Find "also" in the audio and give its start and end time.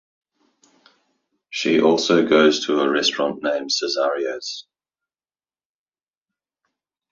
1.79-2.27